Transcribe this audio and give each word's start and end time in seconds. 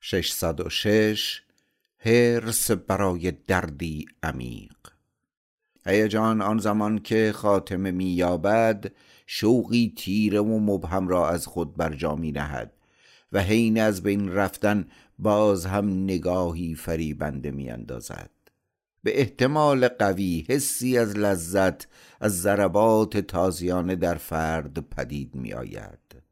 606 0.00 1.42
حرص 1.98 2.70
برای 2.70 3.30
دردی 3.30 4.06
عمیق. 4.22 4.76
هیجان 5.86 6.42
آن 6.42 6.58
زمان 6.58 6.98
که 6.98 7.32
خاتمه 7.34 7.90
می 7.90 8.04
یابد 8.04 8.92
شوقی 9.26 9.92
تیره 9.96 10.40
و 10.40 10.58
مبهم 10.58 11.08
را 11.08 11.28
از 11.28 11.46
خود 11.46 11.76
بر 11.76 11.94
جا 11.94 12.14
می 12.14 12.32
نهد 12.32 12.72
و 13.32 13.42
حین 13.42 13.80
از 13.80 14.02
بین 14.02 14.32
رفتن 14.32 14.88
باز 15.18 15.66
هم 15.66 16.02
نگاهی 16.04 16.74
فریبنده 16.74 17.50
می 17.50 17.70
اندازد. 17.70 18.30
به 19.02 19.20
احتمال 19.20 19.88
قوی 19.88 20.46
حسی 20.48 20.98
از 20.98 21.16
لذت 21.16 21.86
از 22.20 22.42
ضربات 22.42 23.16
تازیانه 23.16 23.96
در 23.96 24.14
فرد 24.14 24.78
پدید 24.90 25.34
می 25.34 25.52
آید. 25.52 26.22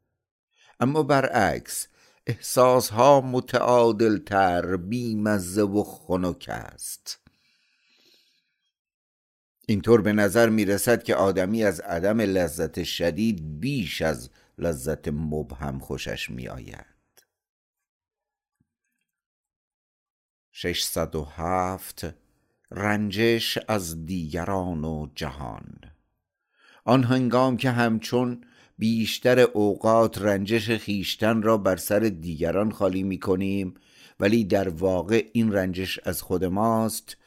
اما 0.79 1.03
برعکس 1.03 1.87
احساسها 2.27 3.21
متعادل 3.21 4.17
تر 4.17 4.77
بیمزه 4.77 5.61
و 5.61 5.83
خنک 5.83 6.45
است. 6.49 7.19
اینطور 9.67 10.01
به 10.01 10.13
نظر 10.13 10.49
می 10.49 10.65
رسد 10.65 11.03
که 11.03 11.15
آدمی 11.15 11.63
از 11.63 11.79
عدم 11.79 12.21
لذت 12.21 12.83
شدید 12.83 13.59
بیش 13.59 14.01
از 14.01 14.29
لذت 14.57 15.07
مبهم 15.07 15.79
خوشش 15.79 16.29
می 16.29 16.47
آید 16.47 16.95
607 20.51 22.05
رنجش 22.71 23.57
از 23.67 24.05
دیگران 24.05 24.83
و 24.83 25.07
جهان. 25.15 25.79
آن 26.83 27.03
هنگام 27.03 27.57
که 27.57 27.71
همچون 27.71 28.45
بیشتر 28.77 29.39
اوقات 29.39 30.21
رنجش 30.21 30.71
خیشتن 30.71 31.41
را 31.41 31.57
بر 31.57 31.75
سر 31.75 31.99
دیگران 31.99 32.71
خالی 32.71 33.03
می 33.03 33.19
کنیم 33.19 33.73
ولی 34.19 34.43
در 34.43 34.69
واقع 34.69 35.25
این 35.33 35.53
رنجش 35.53 35.99
از 36.03 36.21
خود 36.21 36.45
ماست. 36.45 37.17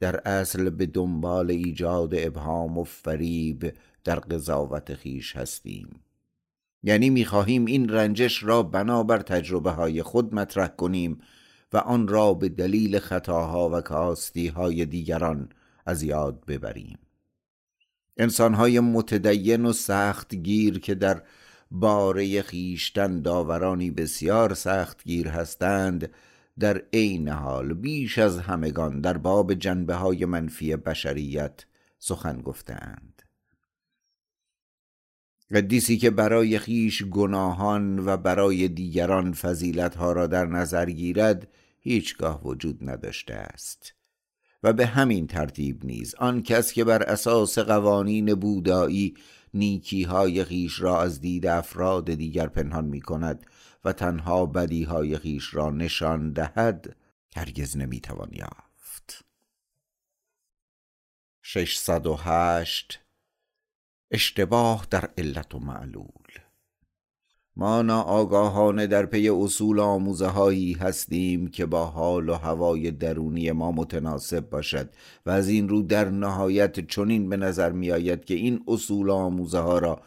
در 0.00 0.28
اصل 0.28 0.70
به 0.70 0.86
دنبال 0.86 1.50
ایجاد 1.50 2.14
ابهام 2.14 2.78
و 2.78 2.84
فریب 2.84 3.72
در 4.04 4.18
قضاوت 4.18 4.94
خیش 4.94 5.36
هستیم. 5.36 6.00
یعنی 6.82 7.10
می‌خواهیم 7.10 7.64
این 7.64 7.88
رنجش 7.88 8.42
را 8.42 8.62
بنابر 8.62 9.18
تجربه 9.18 9.70
های 9.70 10.02
خود 10.02 10.34
مطرح 10.34 10.68
کنیم 10.68 11.20
و 11.72 11.76
آن 11.76 12.08
را 12.08 12.34
به 12.34 12.48
دلیل 12.48 12.98
خطاها 12.98 13.70
و 13.70 13.80
کاستی 13.80 14.48
های 14.48 14.86
دیگران 14.86 15.48
از 15.86 16.02
یاد 16.02 16.44
ببریم. 16.46 16.98
انسانهای 18.16 18.80
متدین 18.80 19.64
و 19.64 19.72
سخت 19.72 20.34
گیر 20.34 20.78
که 20.78 20.94
در 20.94 21.22
باره 21.70 22.42
خیشتن 22.42 23.22
داورانی 23.22 23.90
بسیار 23.90 24.54
سخت 24.54 25.04
گیر 25.04 25.28
هستند 25.28 26.10
در 26.58 26.82
عین 26.92 27.28
حال 27.28 27.74
بیش 27.74 28.18
از 28.18 28.38
همگان 28.38 29.00
در 29.00 29.18
باب 29.18 29.54
جنبه 29.54 29.94
های 29.94 30.24
منفی 30.24 30.76
بشریت 30.76 31.64
سخن 31.98 32.40
گفتند 32.40 33.22
قدیسی 35.54 35.96
که 35.96 36.10
برای 36.10 36.58
خیش 36.58 37.04
گناهان 37.04 37.98
و 37.98 38.16
برای 38.16 38.68
دیگران 38.68 39.32
فضیلتها 39.32 40.12
را 40.12 40.26
در 40.26 40.46
نظر 40.46 40.90
گیرد 40.90 41.48
هیچگاه 41.80 42.44
وجود 42.44 42.90
نداشته 42.90 43.34
است. 43.34 43.95
و 44.66 44.72
به 44.72 44.86
همین 44.86 45.26
ترتیب 45.26 45.84
نیز 45.84 46.14
آن 46.14 46.42
کس 46.42 46.72
که 46.72 46.84
بر 46.84 47.02
اساس 47.02 47.58
قوانین 47.58 48.34
بودایی 48.34 49.14
نیکی 49.54 50.02
های 50.02 50.44
خیش 50.44 50.80
را 50.80 51.02
از 51.02 51.20
دید 51.20 51.46
افراد 51.46 52.14
دیگر 52.14 52.46
پنهان 52.46 52.84
می 52.84 53.00
کند 53.00 53.46
و 53.84 53.92
تنها 53.92 54.46
بدی 54.46 54.82
های 54.82 55.18
خیش 55.18 55.54
را 55.54 55.70
نشان 55.70 56.32
دهد 56.32 56.96
هرگز 57.36 57.76
نمی 57.76 58.00
توان 58.00 58.30
یافت 58.32 59.24
608 61.42 63.00
اشتباه 64.10 64.86
در 64.90 65.10
علت 65.18 65.54
و 65.54 65.58
معلول. 65.58 66.45
ما 67.58 67.82
ناآگاهانه 67.82 68.86
در 68.86 69.06
پی 69.06 69.28
اصول 69.28 69.80
آموزه 69.80 70.26
هایی 70.26 70.72
هستیم 70.72 71.46
که 71.46 71.66
با 71.66 71.86
حال 71.86 72.28
و 72.28 72.34
هوای 72.34 72.90
درونی 72.90 73.52
ما 73.52 73.72
متناسب 73.72 74.50
باشد 74.50 74.90
و 75.26 75.30
از 75.30 75.48
این 75.48 75.68
رو 75.68 75.82
در 75.82 76.08
نهایت 76.08 76.86
چنین 76.86 77.28
به 77.28 77.36
نظر 77.36 77.72
می 77.72 77.90
آید 77.90 78.24
که 78.24 78.34
این 78.34 78.64
اصول 78.68 79.10
آموزه 79.10 79.58
ها 79.58 79.78
را 79.78 80.02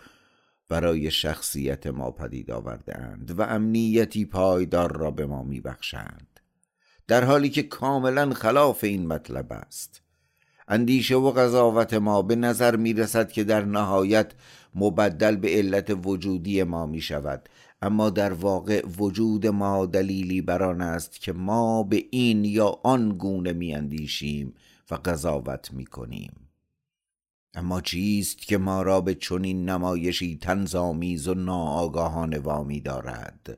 برای 0.69 1.11
شخصیت 1.11 1.87
ما 1.87 2.11
پدید 2.11 2.51
آورده 2.51 2.97
اند 2.97 3.39
و 3.39 3.41
امنیتی 3.41 4.25
پایدار 4.25 4.97
را 4.97 5.11
به 5.11 5.25
ما 5.25 5.43
می 5.43 5.61
بخشند 5.61 6.39
در 7.07 7.23
حالی 7.23 7.49
که 7.49 7.63
کاملا 7.63 8.33
خلاف 8.33 8.83
این 8.83 9.07
مطلب 9.07 9.51
است. 9.51 10.01
اندیشه 10.69 11.15
و 11.15 11.31
قضاوت 11.31 11.93
ما 11.93 12.21
به 12.21 12.35
نظر 12.35 12.75
می 12.75 12.93
رسد 12.93 13.31
که 13.31 13.43
در 13.43 13.65
نهایت 13.65 14.31
مبدل 14.75 15.35
به 15.35 15.49
علت 15.49 15.97
وجودی 16.05 16.63
ما 16.63 16.85
می 16.85 17.01
شود 17.01 17.49
اما 17.81 18.09
در 18.09 18.33
واقع 18.33 18.85
وجود 18.85 19.47
ما 19.47 19.85
دلیلی 19.85 20.41
بران 20.41 20.81
است 20.81 21.21
که 21.21 21.33
ما 21.33 21.83
به 21.83 22.05
این 22.11 22.45
یا 22.45 22.79
آن 22.83 23.09
گونه 23.09 23.53
می 23.53 23.75
اندیشیم 23.75 24.53
و 24.91 24.95
قضاوت 25.05 25.73
می 25.73 25.85
کنیم 25.85 26.31
اما 27.53 27.81
چیست 27.81 28.37
که 28.37 28.57
ما 28.57 28.81
را 28.81 29.01
به 29.01 29.15
چنین 29.15 29.69
نمایشی 29.69 30.37
تنظامیز 30.37 31.27
و 31.27 31.33
ناآگاهانه 31.33 32.39
وامی 32.39 32.81
دارد؟ 32.81 33.57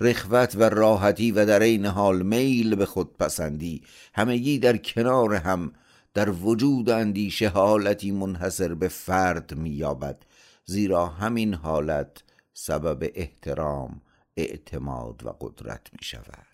رخوت 0.00 0.54
و 0.56 0.62
راحتی 0.62 1.32
و 1.32 1.46
در 1.46 1.60
این 1.60 1.86
حال 1.86 2.22
میل 2.22 2.74
به 2.74 2.86
خودپسندی. 2.86 3.82
همگی 4.14 4.58
در 4.58 4.76
کنار 4.76 5.34
هم 5.34 5.72
در 6.14 6.30
وجود 6.30 6.90
اندیشه 6.90 7.48
حالتی 7.48 8.10
منحصر 8.10 8.74
به 8.74 8.88
فرد 8.88 9.54
مییابد. 9.54 10.22
زیرا 10.64 11.06
همین 11.06 11.54
حالت 11.54 12.22
سبب 12.54 13.10
احترام 13.14 14.02
اعتماد 14.36 15.26
و 15.26 15.36
قدرت 15.40 15.92
می 15.92 15.98
شود 16.02 16.46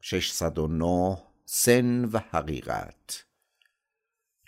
609 0.00 1.18
سن 1.44 2.04
و 2.04 2.18
حقیقت. 2.18 3.24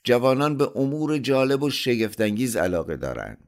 جوانان 0.05 0.57
به 0.57 0.73
امور 0.75 1.19
جالب 1.19 1.63
و 1.63 1.71
شگفتانگیز 1.71 2.57
علاقه 2.57 2.97
دارند. 2.97 3.46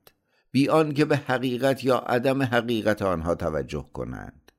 بی 0.51 0.69
که 0.95 1.05
به 1.05 1.17
حقیقت 1.17 1.85
یا 1.85 1.99
عدم 1.99 2.43
حقیقت 2.43 3.03
آنها 3.03 3.35
توجه 3.35 3.87
کنند. 3.93 4.53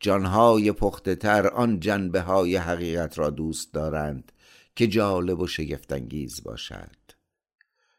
جانهای 0.00 0.72
پخته 0.72 1.14
تر 1.14 1.46
آن 1.46 1.80
جنبه 1.80 2.20
های 2.20 2.56
حقیقت 2.56 3.18
را 3.18 3.30
دوست 3.30 3.74
دارند 3.74 4.32
که 4.76 4.86
جالب 4.86 5.40
و 5.40 5.46
شگفتانگیز 5.46 6.42
باشد. 6.42 6.96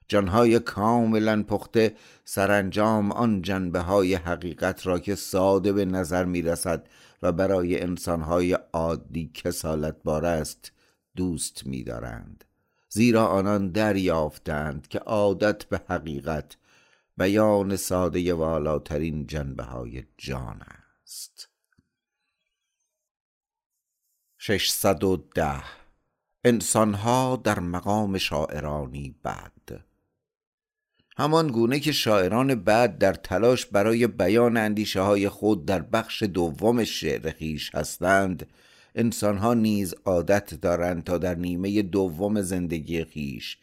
جانهای 0.08 0.60
کاملا 0.60 1.44
پخته 1.44 1.96
سرانجام 2.26 3.12
آن 3.12 3.42
جنبه 3.42 3.80
های 3.80 4.16
حقیقت 4.16 4.88
را 4.88 5.00
که 5.00 5.16
ساده 5.16 5.74
به 5.74 5.86
نظر 5.86 6.26
می 6.26 6.42
رسد 6.42 6.88
و 7.22 7.32
برای 7.32 7.82
انسانهای 7.82 8.58
عادی 8.74 9.32
کسالت 9.34 9.96
بار 10.04 10.26
است 10.26 10.72
دوست 11.16 11.68
می 11.68 11.84
دارند 11.84 12.44
زیرا 12.90 13.28
آنان 13.28 13.72
دریافتند 13.72 14.88
که 14.88 15.00
عادت 15.00 15.66
به 15.66 15.82
حقیقت 15.90 16.58
بیان 17.18 17.76
ساده 17.76 18.34
والاترین 18.34 19.28
جنبه 19.28 19.64
های 19.64 20.04
جان 20.18 20.62
است. 21.04 21.50
610 24.38 25.64
انسانها 26.44 27.42
در 27.44 27.60
مقام 27.60 28.18
شاعرانی 28.18 29.16
بد. 29.26 29.82
همان 31.18 31.48
گونه 31.48 31.80
که 31.80 31.92
شاعران 31.92 32.56
بعد 32.56 32.98
در 32.98 33.14
تلاش 33.14 33.66
برای 33.66 34.08
بیان 34.08 34.58
اندیشه 34.58 35.02
های 35.02 35.30
خود 35.30 35.66
در 35.66 35.82
بخش 35.82 36.24
دوم 36.24 36.84
شعر 36.84 37.32
خیش 37.32 37.76
هستند 37.76 38.48
انسانها 38.96 39.54
نیز 39.54 39.96
عادت 40.06 40.54
دارند 40.54 41.04
تا 41.04 41.18
در 41.18 41.36
نیمه 41.36 41.82
دوم 41.82 42.42
زندگی 42.42 43.04
خیش 43.04 43.58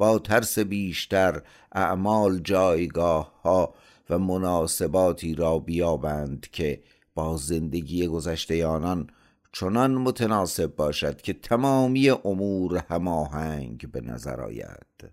با 0.00 0.18
ترس 0.18 0.58
بیشتر 0.58 1.42
اعمال 1.72 2.38
جایگاه 2.38 3.40
ها 3.42 3.74
و 4.10 4.18
مناسباتی 4.18 5.34
را 5.34 5.58
بیابند 5.58 6.46
که 6.52 6.82
با 7.14 7.36
زندگی 7.36 8.06
گذشته 8.06 8.66
آنان 8.66 9.10
چنان 9.52 9.94
متناسب 9.94 10.76
باشد 10.76 11.20
که 11.20 11.32
تمامی 11.32 12.10
امور 12.10 12.84
هماهنگ 12.88 13.90
به 13.90 14.00
نظر 14.00 14.40
آید. 14.40 15.10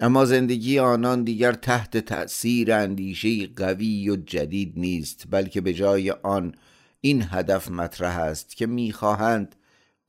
اما 0.00 0.24
زندگی 0.24 0.78
آنان 0.78 1.24
دیگر 1.24 1.52
تحت 1.52 1.96
تأثیر 1.96 2.72
اندیشه 2.72 3.46
قوی 3.46 4.10
و 4.10 4.16
جدید 4.16 4.72
نیست 4.76 5.24
بلکه 5.30 5.60
به 5.60 5.72
جای 5.72 6.10
آن 6.10 6.54
این 7.00 7.24
هدف 7.30 7.70
مطرح 7.70 8.18
است 8.18 8.56
که 8.56 8.66
می‌خواهند 8.66 9.56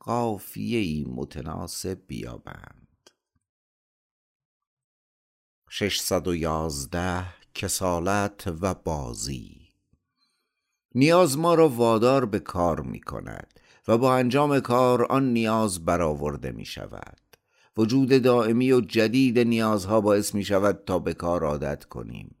قافیه 0.00 1.08
متناسب 1.08 1.98
بیابند. 2.06 2.79
611 5.72 7.24
کسالت 7.54 8.52
و 8.60 8.74
بازی. 8.74 9.68
نیاز 10.94 11.38
ما 11.38 11.54
را 11.54 11.68
وادار 11.68 12.26
به 12.26 12.38
کار 12.38 12.80
می 12.80 13.00
کند 13.00 13.60
و 13.88 13.98
با 13.98 14.16
انجام 14.16 14.60
کار 14.60 15.04
آن 15.04 15.32
نیاز 15.32 15.84
برآورده 15.84 16.52
می 16.52 16.64
شود 16.64 17.18
وجود 17.76 18.22
دائمی 18.22 18.72
و 18.72 18.80
جدید 18.80 19.38
نیازها 19.38 20.00
باعث 20.00 20.34
می 20.34 20.44
شود 20.44 20.82
تا 20.86 20.98
به 20.98 21.14
کار 21.14 21.44
عادت 21.44 21.84
کنیم. 21.84 22.36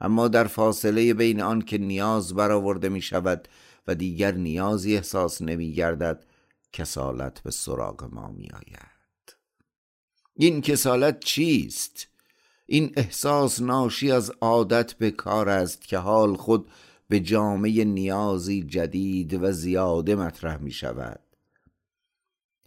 اما 0.00 0.28
در 0.28 0.44
فاصله 0.44 1.14
بین 1.14 1.40
آن 1.40 1.62
که 1.62 1.78
نیاز 1.78 2.34
برآورده 2.34 2.88
می 2.88 3.02
شود 3.02 3.48
و 3.86 3.94
دیگر 3.94 4.32
نیازی 4.32 4.96
احساس 4.96 5.42
نمی 5.42 5.72
گردد 5.72 6.24
کسالت 6.72 7.40
به 7.40 7.50
سراغ 7.50 8.08
ما 8.12 8.28
می 8.28 8.50
آید 8.50 9.36
این 10.34 10.60
کسالت 10.60 11.20
چیست؟ 11.20 12.15
این 12.66 12.92
احساس 12.96 13.60
ناشی 13.60 14.12
از 14.12 14.32
عادت 14.40 14.94
به 14.94 15.10
کار 15.10 15.48
است 15.48 15.82
که 15.82 15.98
حال 15.98 16.36
خود 16.36 16.68
به 17.08 17.20
جامعه 17.20 17.84
نیازی 17.84 18.62
جدید 18.62 19.42
و 19.42 19.52
زیاده 19.52 20.14
مطرح 20.14 20.56
می 20.56 20.70
شود 20.70 21.20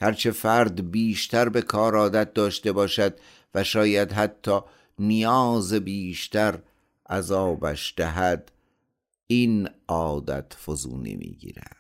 هرچه 0.01 0.31
فرد 0.31 0.92
بیشتر 0.92 1.50
به 1.50 1.62
کار 1.62 1.96
عادت 1.96 2.34
داشته 2.34 2.72
باشد 2.72 3.19
و 3.56 3.63
شاید 3.63 4.12
حتی 4.12 4.60
نیاز 5.00 5.74
بیشتر 5.74 6.60
عذابش 7.10 7.94
دهد 7.98 8.52
این 9.28 9.69
عادت 9.88 10.54
فزونی 10.54 11.16
می‌گیرد. 11.16 11.79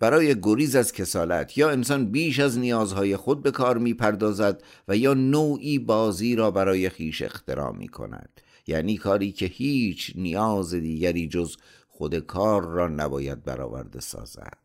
برای 0.00 0.40
گریز 0.40 0.76
از 0.76 0.92
کسالت 0.92 1.58
یا 1.58 1.70
انسان 1.70 2.10
بیش 2.10 2.40
از 2.40 2.58
نیازهای 2.58 3.16
خود 3.16 3.42
به 3.42 3.50
کار 3.50 3.78
می‌پردازد 3.78 4.62
و 4.88 4.96
یا 4.96 5.14
نوعی 5.14 5.78
بازی 5.78 6.36
را 6.36 6.50
برای 6.50 6.88
خیش 6.88 7.22
اختراع 7.22 7.76
می 7.76 7.88
کند 7.88 8.40
یعنی 8.66 8.96
کاری 8.96 9.32
که 9.32 9.46
هیچ 9.46 10.12
نیاز 10.14 10.74
دیگری 10.74 11.28
جز 11.28 11.56
خود 11.88 12.18
کار 12.18 12.64
را 12.64 12.88
نباید 12.88 13.44
برآورده 13.44 14.00
سازد. 14.00 14.58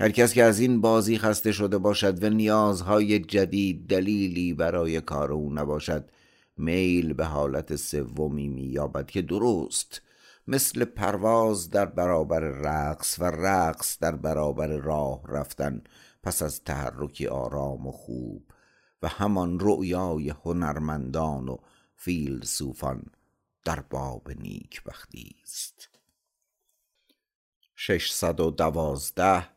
هر 0.00 0.10
کس 0.10 0.32
که 0.32 0.44
از 0.44 0.60
این 0.60 0.80
بازی 0.80 1.18
خسته 1.18 1.52
شده 1.52 1.78
باشد 1.78 2.24
و 2.24 2.30
نیازهای 2.30 3.18
جدید 3.18 3.86
دلیلی 3.86 4.52
برای 4.52 5.00
کار 5.00 5.32
او 5.32 5.54
نباشد 5.54 6.10
میل 6.56 7.12
به 7.12 7.24
حالت 7.24 7.76
سومی 7.76 8.48
مییابد 8.48 9.06
که 9.06 9.22
درست 9.22 10.02
مثل 10.46 10.84
پرواز 10.84 11.70
در 11.70 11.86
برابر 11.86 12.40
رقص 12.40 13.18
و 13.18 13.24
رقص 13.24 13.98
در 13.98 14.16
برابر 14.16 14.66
راه 14.66 15.22
رفتن 15.28 15.82
پس 16.22 16.42
از 16.42 16.64
تحرکی 16.64 17.26
آرام 17.26 17.86
و 17.86 17.92
خوب 17.92 18.52
و 19.02 19.08
همان 19.08 19.60
رؤیای 19.60 20.30
هنرمندان 20.30 21.48
و 21.48 21.56
فیلسوفان 21.96 23.02
در 23.64 23.80
باب 23.80 24.30
نیکبختی 24.30 25.36
است. 25.42 25.88
ششصد 27.76 28.40
و 28.40 28.50
دوازده 28.50 29.48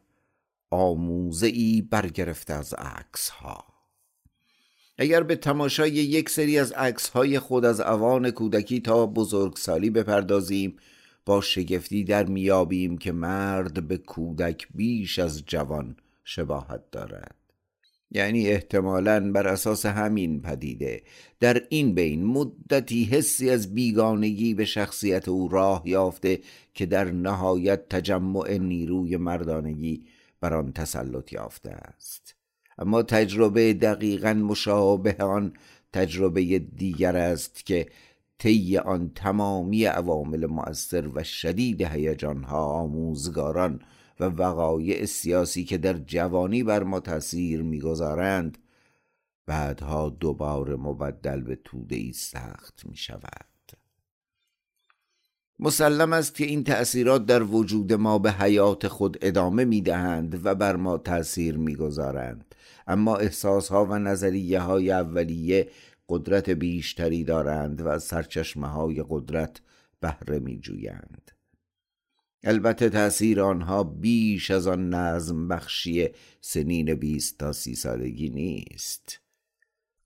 آموزه 0.70 1.48
ای 1.48 1.82
برگرفته 1.82 2.54
از 2.54 2.74
عکس 2.74 3.30
ها 3.30 3.77
اگر 4.98 5.24
به 5.24 5.36
تماشای 5.36 5.92
یک 5.92 6.30
سری 6.30 6.60
از 6.60 6.72
عکس 6.72 7.10
های 7.10 7.40
خود 7.40 7.66
از 7.66 7.82
اوان 7.82 8.32
کودکی 8.32 8.80
تا 8.80 9.06
بزرگسالی 9.06 9.90
بپردازیم 9.90 10.78
با 11.26 11.42
شگفتی 11.42 12.04
در 12.04 12.26
میابیم 12.26 12.98
که 12.98 13.12
مرد 13.12 13.88
به 13.88 13.98
کودک 13.98 14.68
بیش 14.76 15.20
از 15.20 15.46
جوان 15.46 15.96
شباهت 16.24 16.92
دارد. 16.92 17.36
یعنی 18.12 18.48
احتمالا 18.48 19.32
بر 19.32 19.48
اساس 19.48 19.86
همین 19.86 20.42
پدیده 20.42 21.04
در 21.40 21.62
این 21.70 21.96
بین 21.96 22.26
مدتی 22.26 23.04
حسی 23.04 23.50
از 23.50 23.76
بیگانگی 23.76 24.54
به 24.54 24.66
شخصیت 24.66 25.28
او 25.28 25.48
راه 25.48 25.82
یافته 25.86 26.40
که 26.74 26.86
در 26.86 27.12
نهایت 27.12 27.90
تجمع 27.90 28.58
نیروی 28.58 29.18
مردانگی 29.18 30.06
بر 30.42 30.54
آن 30.54 30.72
تسلط 30.72 31.34
یافته 31.34 31.72
است. 31.72 32.37
اما 32.78 33.04
تجربه 33.04 33.74
دقیقا 33.74 34.34
مشابه 34.34 35.16
آن 35.20 35.54
تجربه 35.94 36.60
دیگر 36.60 37.16
است 37.18 37.66
که 37.66 37.90
طی 38.38 38.78
آن 38.78 39.12
تمامی 39.16 39.86
عوامل 39.86 40.46
مؤثر 40.46 41.08
و 41.08 41.24
شدید 41.24 41.82
هیجانها 41.82 42.66
آموزگاران 42.66 43.82
و 44.20 44.26
وقایع 44.26 45.06
سیاسی 45.06 45.64
که 45.64 45.78
در 45.78 45.94
جوانی 45.94 46.64
بر 46.64 46.84
ما 46.84 47.00
تاثیر 47.00 47.62
می‌گذارند 47.62 48.58
بعدها 49.46 50.10
دوباره 50.10 50.76
مبدل 50.76 51.42
به 51.42 51.56
توده 51.56 51.96
ای 51.96 52.14
سخت 52.14 52.86
می 52.90 52.96
شود 52.96 53.48
مسلم 55.60 56.14
است 56.14 56.36
که 56.36 56.46
این 56.46 56.64
تأثیرات 56.64 57.26
در 57.26 57.44
وجود 57.44 57.94
ما 57.94 58.20
به 58.20 58.32
حیات 58.32 58.88
خود 58.88 59.18
ادامه 59.22 59.66
می 59.66 59.82
دهند 59.82 60.46
و 60.46 60.56
بر 60.56 60.76
ما 60.76 60.98
تأثیر 60.98 61.58
می 61.58 61.76
گذارند. 61.76 62.56
اما 62.88 63.18
احساس 63.18 63.70
ها 63.70 63.86
و 63.86 64.00
نظریه 64.00 64.60
های 64.60 64.92
اولیه 64.92 65.70
قدرت 66.10 66.50
بیشتری 66.50 67.24
دارند 67.24 67.82
و 67.82 67.88
از 67.88 68.04
سرچشمه 68.04 68.68
های 68.68 69.06
قدرت 69.10 69.62
بهره 70.00 70.40
می 70.40 70.60
جویند. 70.60 71.32
البته 72.44 72.90
تأثیر 72.90 73.42
آنها 73.42 73.84
بیش 73.84 74.52
از 74.52 74.68
آن 74.68 74.90
نظم 74.94 75.48
بخشی 75.48 76.10
سنین 76.42 76.94
بیست 76.94 77.38
تا 77.38 77.54
سی 77.54 77.76
سالگی 77.76 78.30
نیست 78.30 79.20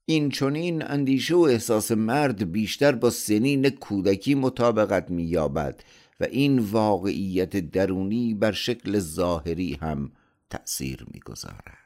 این 0.04 0.30
چونین 0.30 0.82
اندیشه 0.82 1.34
و 1.34 1.40
احساس 1.40 1.92
مرد 1.92 2.52
بیشتر 2.52 2.92
با 2.92 3.10
سنین 3.10 3.68
کودکی 3.68 4.34
مطابقت 4.34 5.10
مییابد 5.10 5.80
و 6.20 6.24
این 6.24 6.58
واقعیت 6.58 7.56
درونی 7.56 8.34
بر 8.34 8.52
شکل 8.52 8.98
ظاهری 8.98 9.74
هم 9.74 10.12
تأثیر 10.50 11.06
می‌گذارد 11.14 11.81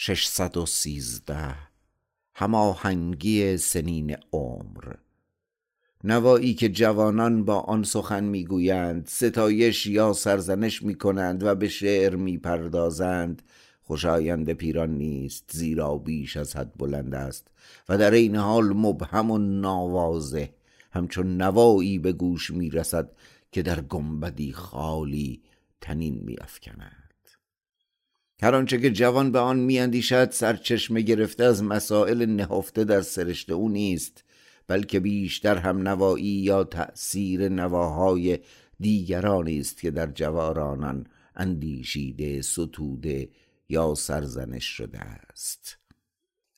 613 0.00 1.54
هماهنگی 2.34 3.56
سنین 3.56 4.16
عمر. 4.32 4.94
نوایی 6.04 6.54
که 6.54 6.68
جوانان 6.68 7.44
با 7.44 7.60
آن 7.60 7.82
سخن 7.82 8.24
می‌گویند 8.24 9.06
ستایش 9.06 9.86
یا 9.86 10.12
سرزنش 10.12 10.82
می‌کنند 10.82 11.42
و 11.42 11.54
به 11.54 11.68
شعر 11.68 12.16
می‌پردازند. 12.16 13.42
خوشایند 13.82 14.52
پیران 14.52 14.90
نیست 14.90 15.50
زیرا 15.52 15.98
بیش 15.98 16.36
از 16.36 16.56
حد 16.56 16.72
بلند 16.76 17.14
است 17.14 17.48
و 17.88 17.98
در 17.98 18.10
این 18.10 18.36
حال 18.36 18.72
مبهم 18.72 19.30
و 19.30 19.38
ناوازه 19.38 20.54
همچون 20.90 21.42
نوایی 21.42 21.98
به 21.98 22.12
گوش 22.12 22.50
می‌رسد 22.50 23.10
که 23.52 23.62
در 23.62 23.80
گنبدی 23.80 24.52
خالی 24.52 25.42
تنین 25.80 26.20
میافکند. 26.24 27.07
هر 28.42 28.54
آنچه 28.54 28.78
که 28.78 28.90
جوان 28.90 29.32
به 29.32 29.38
آن 29.38 29.58
میاندیشد 29.58 30.30
سرچشمه 30.30 31.00
گرفته 31.00 31.44
از 31.44 31.62
مسائل 31.62 32.26
نهفته 32.26 32.84
در 32.84 33.00
سرشت 33.00 33.50
او 33.50 33.68
نیست 33.68 34.24
بلکه 34.66 35.00
بیشتر 35.00 35.56
هم 35.56 35.88
نوایی 35.88 36.24
یا 36.24 36.64
تأثیر 36.64 37.48
نواهای 37.48 38.38
دیگرانی 38.80 39.60
است 39.60 39.80
که 39.80 39.90
در 39.90 40.06
جوارانان 40.06 41.06
اندیشیده 41.36 42.42
ستوده 42.42 43.28
یا 43.68 43.94
سرزنش 43.94 44.64
شده 44.64 45.00
است. 45.00 45.78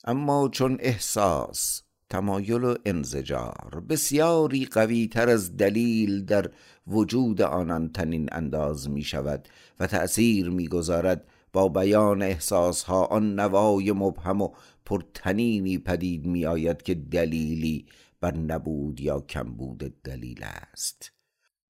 اما 0.03 0.49
چون 0.49 0.77
احساس 0.79 1.81
تمایل 2.09 2.63
و 2.63 2.75
انزجار 2.85 3.83
بسیاری 3.89 4.65
قوی 4.65 5.07
تر 5.07 5.29
از 5.29 5.57
دلیل 5.57 6.25
در 6.25 6.49
وجود 6.87 7.41
آنان 7.41 7.89
تنین 7.89 8.29
انداز 8.31 8.89
می 8.89 9.03
شود 9.03 9.47
و 9.79 9.87
تأثیر 9.87 10.49
می 10.49 10.67
گذارد 10.67 11.27
با 11.53 11.69
بیان 11.69 12.21
احساس 12.21 12.83
ها 12.83 13.05
آن 13.05 13.39
نوای 13.39 13.91
مبهم 13.91 14.41
و 14.41 14.49
پرتنینی 14.85 15.77
پدید 15.77 16.25
می 16.25 16.45
آید 16.45 16.81
که 16.81 16.95
دلیلی 16.95 17.85
بر 18.21 18.37
نبود 18.37 19.01
یا 19.01 19.19
کمبود 19.19 20.01
دلیل 20.03 20.43
است. 20.43 21.11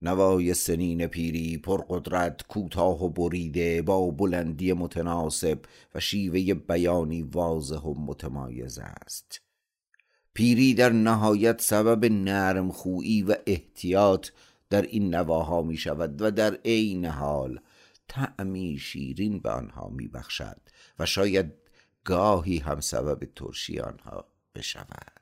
نوای 0.01 0.53
سنین 0.53 1.07
پیری 1.07 1.57
پرقدرت 1.57 2.47
کوتاه 2.47 3.03
و 3.05 3.09
بریده 3.09 3.81
با 3.81 4.11
بلندی 4.11 4.73
متناسب 4.73 5.59
و 5.95 5.99
شیوه 5.99 6.53
بیانی 6.53 7.23
واضح 7.23 7.79
و 7.79 7.93
متمایز 7.93 8.79
است. 8.79 9.41
پیری 10.33 10.73
در 10.73 10.89
نهایت 10.89 11.61
سبب 11.61 12.05
نرم 12.05 12.71
خویی 12.71 13.23
و 13.23 13.35
احتیاط 13.47 14.27
در 14.69 14.81
این 14.81 15.15
نواها 15.15 15.61
می 15.61 15.77
شود 15.77 16.21
و 16.21 16.31
در 16.31 16.57
عین 16.65 17.05
حال 17.05 17.59
تعمی 18.11 18.77
شیرین 18.77 19.39
به 19.39 19.49
آنها 19.49 19.89
می 19.89 20.07
بخشد 20.07 20.61
و 20.99 21.05
شاید 21.05 21.53
گاهی 22.03 22.57
هم 22.57 22.79
سبب 22.79 23.25
ترشی 23.35 23.79
آنها 23.79 24.27
بشود. 24.55 25.21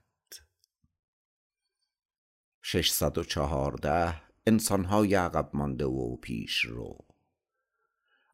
614 2.61 4.21
انسانهای 4.47 5.15
عقب 5.15 5.49
مانده 5.53 5.85
و 5.85 6.15
پیش 6.15 6.65
رو. 6.65 6.97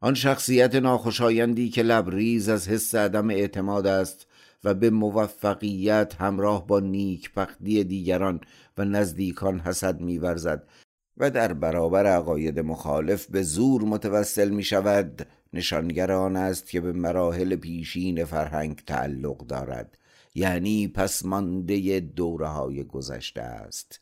آن 0.01 0.13
شخصیت 0.13 0.75
ناخوشایندی 0.75 1.69
که 1.69 1.83
لبریز 1.83 2.49
از 2.49 2.67
حس 2.67 2.95
عدم 2.95 3.29
اعتماد 3.29 3.87
است 3.87 4.27
و 4.63 4.73
به 4.73 4.89
موفقیت 4.89 6.15
همراه 6.19 6.67
با 6.67 6.79
نیکبختی 6.79 7.83
دیگران 7.83 8.41
و 8.77 8.85
نزدیکان 8.85 9.59
حسد 9.59 10.01
میورزد 10.01 10.67
و 11.17 11.31
در 11.31 11.53
برابر 11.53 12.05
عقاید 12.05 12.59
مخالف 12.59 13.25
به 13.25 13.43
زور 13.43 13.81
متوسل 13.81 14.49
می 14.49 14.63
شود 14.63 15.27
نشانگر 15.53 16.11
آن 16.11 16.35
است 16.35 16.69
که 16.69 16.81
به 16.81 16.91
مراحل 16.91 17.55
پیشین 17.55 18.25
فرهنگ 18.25 18.81
تعلق 18.87 19.37
دارد. 19.37 19.97
یعنی 20.35 20.87
پسمانده 20.87 21.99
دوره 21.99 22.47
های 22.47 22.83
گذشته 22.83 23.41
است. 23.41 23.99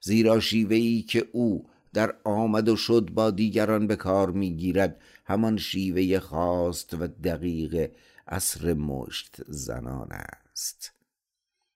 زیرا 0.00 0.40
شیوهی 0.40 1.02
که 1.02 1.26
او 1.32 1.66
در 1.92 2.14
آمد 2.24 2.68
و 2.68 2.76
شد 2.76 3.10
با 3.14 3.30
دیگران 3.30 3.86
به 3.86 3.96
کار 3.96 4.30
می‌گیرد 4.30 5.00
همان 5.24 5.56
شیوه 5.56 6.18
خواست 6.18 6.94
و 6.94 7.06
دقیق 7.06 7.90
اصر 8.28 8.74
مشت 8.74 9.36
زنان 9.48 10.08
است. 10.12 10.92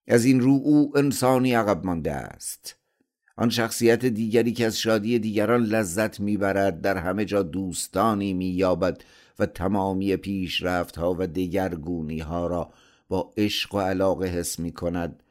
از 0.09 0.25
این 0.25 0.41
رو 0.41 0.61
او 0.65 0.93
انسانی 0.99 1.55
عقب 1.55 1.85
مانده 1.85 2.13
است. 2.13 2.77
آن 3.37 3.51
شخصیت 3.51 4.05
دیگری 4.05 4.53
که 4.53 4.67
از 4.67 4.79
شادی 4.79 5.19
دیگران 5.19 5.63
لذت 5.63 6.21
می‌برد 6.21 6.81
در 6.81 6.97
همه 6.97 7.25
جا 7.25 7.43
دوستانی 7.43 8.33
مییابد 8.33 9.03
و 9.39 9.47
تمامی 9.47 10.17
پیشرفت 10.17 10.97
ها 10.97 11.17
و 11.19 11.27
دگرگونی 11.27 12.19
ها 12.19 12.47
را 12.47 12.73
با 13.09 13.33
عشق 13.37 13.75
و 13.75 13.81
علاقه 13.81 14.27
حس 14.27 14.59
می 14.59 14.73
کند 14.73 15.23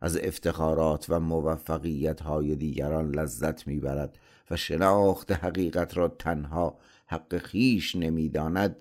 از 0.00 0.16
افتخارات 0.16 1.06
و 1.08 1.20
موفقیت 1.20 2.20
های 2.20 2.56
دیگران 2.56 3.14
لذت 3.14 3.66
می‌برد 3.66 4.18
و 4.50 4.56
شناخت 4.56 5.32
حقیقت 5.32 5.96
را 5.96 6.08
تنها 6.08 6.78
حق 7.06 7.38
خیش 7.38 7.96
نمی‌داند. 7.96 8.76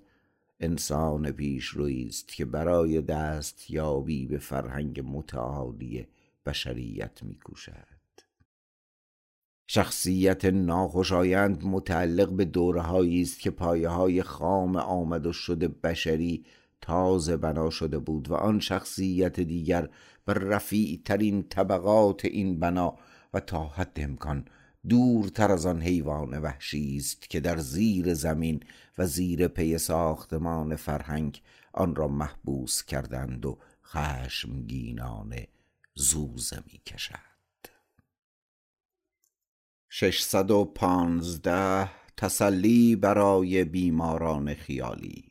انسان 0.60 1.32
پیش 1.32 1.78
است 1.78 2.28
که 2.28 2.46
برای 2.46 3.02
دست 3.02 3.70
یابی 3.70 4.26
به 4.26 4.38
فرهنگ 4.38 5.02
متعالی 5.06 6.08
بشریت 6.46 7.24
میکوشد. 7.24 7.91
شخصیت 9.74 10.46
ناخوشایند 10.46 11.64
متعلق 11.64 12.32
به 12.32 12.46
دورهایی 12.46 13.22
است 13.22 13.40
که 13.40 13.52
پایه 13.52 13.90
های 13.90 14.24
خام 14.24 14.76
آمد 14.76 15.26
و 15.26 15.34
شده 15.34 15.68
بشری 15.68 16.46
تازه 16.82 17.38
بنا 17.38 17.70
شده 17.70 18.00
بود 18.00 18.32
و 18.32 18.34
آن 18.34 18.60
شخصیت 18.60 19.40
دیگر 19.40 19.90
بر 20.26 20.34
رفیع 20.34 21.02
ترین 21.06 21.44
طبقات 21.44 22.26
این 22.26 22.60
بنا 22.60 22.98
و 23.34 23.40
تا 23.40 23.64
حد 23.64 23.92
امکان 23.96 24.46
دورتر 24.90 25.52
از 25.52 25.66
آن 25.66 25.82
حیوان 25.82 26.38
وحشی 26.38 26.96
است 26.98 27.30
که 27.30 27.40
در 27.40 27.58
زیر 27.58 28.14
زمین 28.14 28.64
و 28.98 29.06
زیر 29.06 29.48
پی 29.48 29.78
ساختمان 29.78 30.76
فرهنگ 30.76 31.42
آن 31.74 31.96
را 31.96 32.08
محبوس 32.08 32.84
کردند 32.84 33.46
و 33.46 33.58
خشمگینانه 33.84 35.48
زوزه 35.96 36.64
می 36.66 36.82
کشد 36.86 37.31
615 39.94 41.90
تسلی 42.18 42.96
برای 42.96 43.64
بیماران 43.64 44.54
خیالی. 44.54 45.24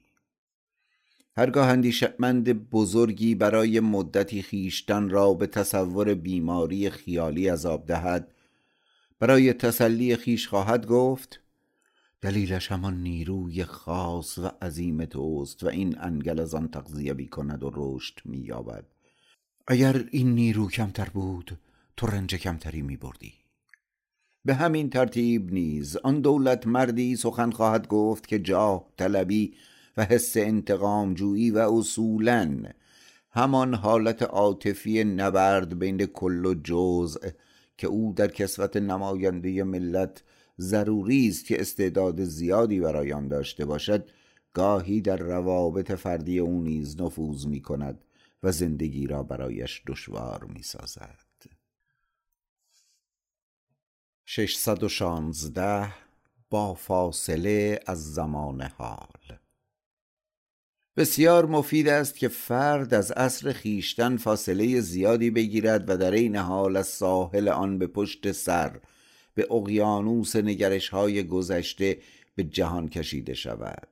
هرگاه 1.37 1.69
اندیشمند 1.69 2.71
بزرگی 2.71 3.35
برای 3.35 3.81
مدتی 3.81 4.43
خیشتن 4.43 5.09
را 5.09 5.35
به 5.35 5.47
تصور 5.47 6.15
بیماری 6.15 6.91
خیالی 6.91 7.49
عذاب 7.49 7.87
دهد 7.87 8.33
برای 9.19 9.53
تسلی 9.53 10.17
خیش 10.17 10.49
خواهد 10.49 10.87
گفت 10.87 11.41
دلیلش 12.21 12.73
همان 12.73 13.03
نیروی 13.03 13.65
خاص 13.65 14.39
و 14.39 14.51
عظیم 14.63 15.05
توست 15.05 15.65
و 15.65 15.69
این 15.69 15.99
انگل 16.01 16.41
از 16.41 16.55
آن 16.55 16.69
تغذیه 16.69 17.13
می 17.13 17.29
کند 17.29 17.63
و 17.63 17.71
رشد 17.75 18.21
می 18.25 18.39
یابد 18.39 18.85
اگر 19.67 20.05
این 20.11 20.35
نیرو 20.35 20.69
کمتر 20.69 21.09
بود 21.09 21.59
تو 21.97 22.07
رنج 22.07 22.35
کمتری 22.35 22.83
می 22.83 22.97
بردی 22.97 23.40
به 24.45 24.55
همین 24.55 24.91
ترتیب 24.91 25.53
نیز 25.53 25.97
آن 25.97 26.21
دولت 26.21 26.67
مردی 26.67 27.17
سخن 27.17 27.51
خواهد 27.51 27.89
گفت 27.89 28.27
که 28.27 28.39
جاه 28.39 28.89
طلبی 28.97 29.55
و 29.97 30.05
حس 30.05 30.37
انتقام 30.37 31.15
جویی 31.15 31.51
و 31.51 31.59
اصولا 31.59 32.63
همان 33.31 33.75
حالت 33.75 34.23
عاطفی 34.23 35.05
نبرد 35.05 35.79
بین 35.79 36.07
کل 36.07 36.47
و 36.47 36.55
جزء 36.65 37.29
که 37.77 37.87
او 37.87 38.13
در 38.17 38.29
کسوت 38.29 38.77
نماینده 38.77 39.65
ملت 39.65 40.23
ضروری 40.59 41.29
است 41.29 41.47
که 41.47 41.61
استعداد 41.61 42.25
زیادی 42.25 42.81
برای 42.81 43.13
آن 43.13 43.29
داشته 43.29 43.65
باشد 43.65 44.09
گاهی 44.55 45.01
در 45.01 45.17
روابط 45.17 45.93
فردی 45.93 46.39
او 46.39 46.63
نیز 46.63 47.01
نفوذ 47.01 47.47
می 47.47 47.61
کند 47.61 48.05
و 48.43 48.53
زندگی 48.53 49.07
را 49.07 49.23
برایش 49.23 49.83
دشوار 49.87 50.45
می 50.45 50.63
سازد 50.63 51.30
616 54.33 55.93
با 56.51 56.75
فاصله 56.75 57.81
از 57.87 58.15
زمان 58.15 58.63
حال. 58.63 59.39
بسیار 60.97 61.47
مفید 61.47 61.89
است 61.89 62.19
که 62.19 62.29
فرد 62.29 62.95
از 62.95 63.13
اصر 63.13 63.53
خیشتن 63.53 64.17
فاصله 64.17 64.81
زیادی 64.81 65.31
بگیرد 65.31 65.91
و 65.91 65.97
در 65.97 66.11
این 66.11 66.37
حال 66.37 66.77
از 66.77 66.87
ساحل 66.87 67.49
آن 67.49 67.79
به 67.79 67.87
پشت 67.87 68.33
سر 68.33 68.81
به 69.35 69.47
اقیانوس 69.51 70.37
نگرش 70.37 70.89
های 70.89 71.23
گذشته 71.23 71.99
به 72.35 72.45
جهان 72.45 72.89
کشیده 72.89 73.35
شود. 73.35 73.89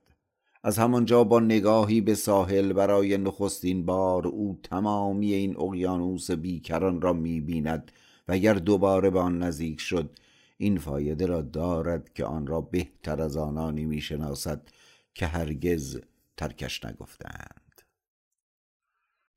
از 0.63 0.77
همانجا 0.77 1.23
با 1.23 1.39
نگاهی 1.39 2.01
به 2.01 2.15
ساحل 2.15 2.73
برای 2.73 3.17
نخستین 3.17 3.85
بار 3.85 4.27
او 4.27 4.59
تمامی 4.63 5.33
این 5.33 5.57
اقیانوس 5.57 6.31
بیکران 6.31 7.01
را 7.01 7.13
می‌بیند 7.13 7.91
و 8.27 8.31
اگر 8.31 8.53
دوباره 8.53 9.09
به 9.09 9.19
آن 9.19 9.43
نزدیک 9.43 9.81
شد 9.81 10.09
این 10.61 10.77
فایده 10.77 11.25
را 11.25 11.41
دارد 11.41 12.13
که 12.13 12.25
آن 12.25 12.47
را 12.47 12.61
بهتر 12.61 13.21
از 13.21 13.37
آنانی 13.37 13.85
می‌شناسد 13.85 14.69
که 15.13 15.25
هرگز 15.25 15.99
ترکش 16.37 16.85
نگفتند. 16.85 17.81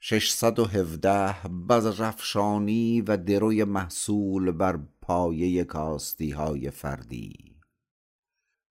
617 0.00 1.48
بزرفشانی 1.48 3.00
و 3.00 3.16
دروی 3.16 3.64
محصول 3.64 4.50
بر 4.50 4.78
پایه 5.00 5.64
کاستی 5.64 6.30
های 6.30 6.70
فردی. 6.70 7.56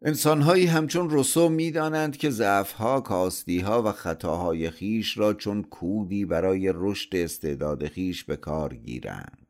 انسانهایی 0.01 0.65
همچون 0.65 1.09
روسو 1.09 1.49
می‌دانند 1.49 2.17
که 2.17 2.29
ضعفها 2.29 3.01
کاستیها 3.01 3.83
و 3.83 3.91
خطاهای 3.91 4.69
خیش 4.69 5.17
را 5.17 5.33
چون 5.33 5.63
کودی 5.63 6.25
برای 6.25 6.73
رشد 6.75 7.15
استعداد 7.15 7.87
خیش 7.87 8.23
به 8.23 8.35
کار 8.35 8.75
گیرند. 8.75 9.40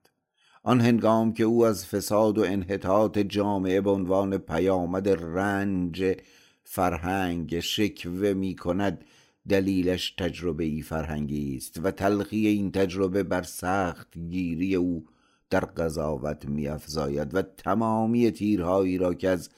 آن 0.64 0.82
هنگام 0.82 1.34
که 1.34 1.44
او 1.44 1.66
از 1.66 1.86
فساد 1.86 2.38
و 2.38 2.44
انحطاط 2.44 3.18
جامعه 3.18 3.82
به 3.82 3.90
عنوان 3.90 4.38
پیامد 4.38 5.10
رنج 5.10 6.18
فرهنگ 6.64 7.60
شکوه 7.60 8.34
می 8.34 8.56
کند 8.56 9.06
دلیلش 9.50 10.12
تجربه 10.12 10.64
ای 10.64 10.82
فرهنگی 10.82 11.56
است 11.56 11.80
و 11.84 11.92
تلخی 11.92 12.48
این 12.48 12.72
تجربه 12.72 13.24
بر 13.24 13.44
سخت 13.44 14.18
گیری 14.18 14.76
او 14.76 15.06
در 15.50 15.66
قضاوت 15.66 16.46
می 16.46 16.68
افزاید 16.68 17.36
و 17.36 17.42
تمامی 17.42 18.32
تیرهایی 18.32 18.98
را 18.98 19.14
که 19.14 19.30
از 19.30 19.50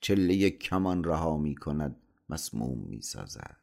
چله 0.00 0.50
کمان 0.50 1.04
رها 1.04 1.36
می 1.36 1.54
کند 1.54 1.96
مسموم 2.28 2.78
می 2.88 3.02
سازد 3.02 3.59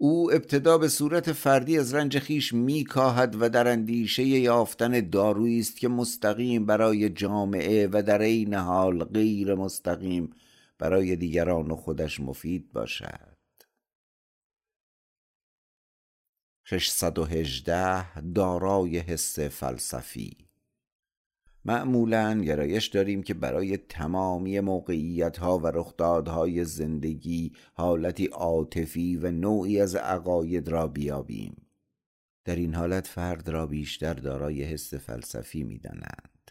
او 0.00 0.32
ابتدا 0.32 0.78
به 0.78 0.88
صورت 0.88 1.32
فردی 1.32 1.78
از 1.78 1.94
رنج 1.94 2.18
خیش 2.18 2.52
می 2.52 2.84
کاهد 2.84 3.36
و 3.40 3.48
در 3.48 3.68
اندیشه 3.68 4.24
یافتن 4.24 5.08
دارویی 5.10 5.60
است 5.60 5.76
که 5.76 5.88
مستقیم 5.88 6.66
برای 6.66 7.08
جامعه 7.08 7.88
و 7.92 8.02
در 8.02 8.20
این 8.20 8.54
حال 8.54 9.04
غیر 9.04 9.54
مستقیم 9.54 10.30
برای 10.78 11.16
دیگران 11.16 11.70
و 11.70 11.76
خودش 11.76 12.20
مفید 12.20 12.72
باشد. 12.72 13.38
618 16.64 18.20
دارای 18.20 18.98
حس 18.98 19.38
فلسفی 19.38 20.47
معمولا 21.68 22.40
گرایش 22.40 22.86
داریم 22.86 23.22
که 23.22 23.34
برای 23.34 23.76
تمامی 23.76 24.60
موقعیت 24.60 25.38
ها 25.38 25.58
و 25.58 25.66
رخدادهای 25.66 26.64
زندگی 26.64 27.52
حالتی 27.74 28.26
عاطفی 28.26 29.16
و 29.16 29.30
نوعی 29.30 29.80
از 29.80 29.94
عقاید 29.94 30.68
را 30.68 30.86
بیابیم. 30.86 31.66
در 32.44 32.56
این 32.56 32.74
حالت 32.74 33.06
فرد 33.06 33.48
را 33.48 33.66
بیشتر 33.66 34.14
دارای 34.14 34.64
حس 34.64 34.94
فلسفی 34.94 35.62
می‌دانند. 35.62 36.50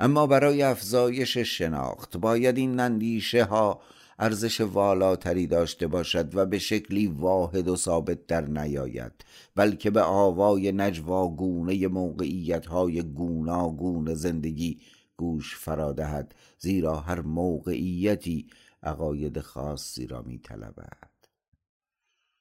اما 0.00 0.26
برای 0.26 0.62
افزایش 0.62 1.38
شناخت 1.38 2.16
باید 2.16 2.56
این 2.56 2.80
اندیشه 2.80 3.44
ها 3.44 3.80
ارزش 4.22 4.60
والاتری 4.60 5.46
داشته 5.46 5.86
باشد 5.86 6.36
و 6.36 6.46
به 6.46 6.58
شکلی 6.58 7.06
واحد 7.06 7.68
و 7.68 7.76
ثابت 7.76 8.26
در 8.26 8.46
نیاید 8.46 9.12
بلکه 9.54 9.90
به 9.90 10.02
آوای 10.02 10.72
نجواگونه 10.72 11.88
موقعیت 11.88 12.66
های 12.66 13.02
گوناگون 13.02 14.14
زندگی 14.14 14.80
گوش 15.16 15.56
فرادهد 15.56 16.34
زیرا 16.58 17.00
هر 17.00 17.20
موقعیتی 17.20 18.46
عقاید 18.82 19.40
خاصی 19.40 20.06
را 20.06 20.22
می 20.22 20.38
طلبد. 20.38 21.12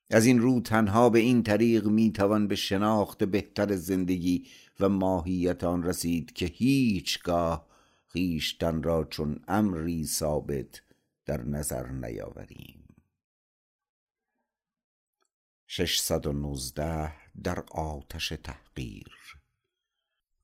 از 0.10 0.26
این 0.26 0.40
رو 0.40 0.62
تنها 0.62 1.10
به 1.10 1.20
این 1.20 1.44
طریق 1.44 1.86
می‌توان 1.86 2.48
به 2.48 2.56
شناخت 2.56 3.24
بهتر 3.24 3.76
زندگی 3.76 4.46
و 4.80 4.90
ماهیت 4.90 5.64
آن 5.64 5.84
رسید 5.84 6.34
که 6.34 6.46
هیچگاه 6.46 7.68
خیشتن 8.08 8.84
را 8.84 9.08
چون 9.10 9.40
امری 9.48 10.06
ثابت 10.06 10.82
در 11.32 11.44
نظر 11.44 11.88
نیاوریم. 11.88 12.84
619 15.68 17.12
در 17.44 17.64
آتش 17.72 18.34
تحقیر. 18.44 19.08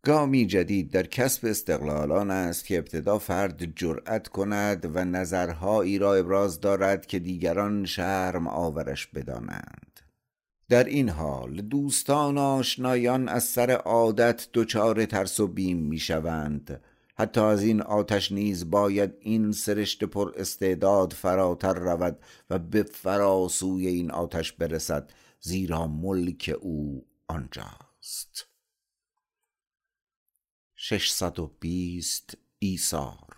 گامی 0.03 0.46
جدید 0.46 0.91
در 0.91 1.03
کسب 1.03 1.46
استقلال 1.46 2.12
آن 2.12 2.32
است 2.32 2.65
که 2.65 2.77
ابتدا 2.77 3.20
فرد 3.20 3.75
جرأت 3.75 4.27
کند 4.27 4.96
و 4.96 5.06
نظرهایی 5.06 6.00
را 6.00 6.13
ابراز 6.13 6.60
دارد 6.60 7.06
که 7.06 7.20
دیگران 7.20 7.86
شرم 7.86 8.48
آورش 8.48 9.08
بدانند. 9.08 10.00
در 10.70 10.84
این 10.84 11.10
حال 11.10 11.62
دوستان 11.62 12.38
آشنایان 12.38 13.29
از 13.29 13.44
سر 13.44 13.72
عادت 13.72 14.48
دچار 14.53 15.06
ترس 15.06 15.39
و 15.39 15.48
بیم 15.48 15.77
می‌شوند. 15.77 16.82
حتی 17.19 17.41
از 17.41 17.63
این 17.63 17.81
آتش 17.81 18.31
نیز 18.31 18.69
باید 18.69 19.13
این 19.19 19.51
سرشت 19.51 20.03
پر 20.03 20.33
استعداد 20.36 21.13
فراتر 21.13 21.74
رود 21.74 22.19
و 22.50 22.59
به 22.59 22.83
فراسوی 22.83 23.88
این 23.88 24.12
آتش 24.12 24.51
برسد 24.51 25.12
زیرا 25.39 25.88
ملک 25.88 26.55
او 26.62 27.05
آنجاست. 27.27 28.47
620 30.75 32.38
ایثار. 32.59 33.38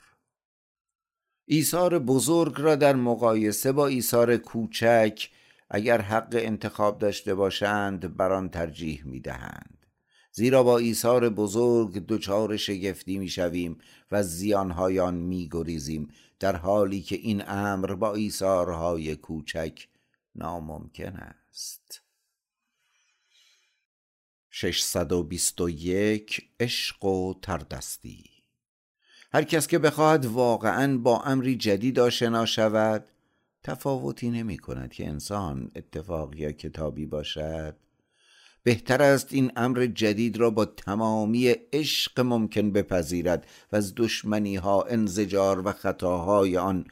ایثار 1.45 1.99
بزرگ 1.99 2.53
را 2.57 2.75
در 2.75 2.95
مقایسه 2.95 3.71
با 3.71 3.87
ایثار 3.87 4.37
کوچک 4.37 5.29
اگر 5.69 6.01
حق 6.01 6.29
انتخاب 6.31 6.99
داشته 6.99 7.35
باشند 7.35 8.17
بر 8.17 8.31
آن 8.31 8.49
ترجیح 8.49 9.05
می‌دهند. 9.05 9.78
زیرا 10.39 10.63
با 10.63 10.77
ایثار 10.77 11.29
بزرگ 11.29 12.05
دچار 12.07 12.57
شگفتی 12.57 13.17
می‌شویم 13.17 13.77
و 14.11 14.23
زیانهای 14.23 14.99
آن 14.99 15.13
میگریزیم 15.13 16.09
در 16.39 16.55
حالی 16.55 17.01
که 17.01 17.15
این 17.15 17.43
امر 17.47 17.95
با 17.95 18.15
ایثارهای 18.15 19.15
کوچک 19.15 19.87
ناممکن 20.35 21.15
است. 21.15 22.01
621 24.49 26.49
عشق 26.59 27.05
و 27.05 27.33
تردستی. 27.41 28.25
هر 29.31 29.43
کس 29.43 29.67
که 29.67 29.79
بخواهد 29.79 30.25
واقعا 30.25 30.97
با 30.97 31.21
امری 31.21 31.55
جدید 31.55 31.99
آشنا 31.99 32.45
شود 32.45 33.05
تفاوتی 33.63 34.29
نمی 34.29 34.57
کند 34.57 34.93
که 34.93 35.07
انسان 35.07 35.71
اتفاق 35.75 36.35
یا 36.35 36.51
کتابی 36.51 37.05
باشد. 37.05 37.88
بهتر 38.63 39.01
است 39.01 39.27
این 39.33 39.51
امر 39.55 39.85
جدید 39.85 40.37
را 40.37 40.49
با 40.49 40.65
تمامی 40.65 41.47
عشق 41.73 42.19
ممکن 42.19 42.71
بپذیرد 42.71 43.47
و 43.71 43.75
از 43.75 43.93
دشمنی 43.95 44.55
ها 44.55 44.81
انزجار 44.81 45.67
و 45.67 45.71
خطاهای 45.71 46.57
آن 46.57 46.85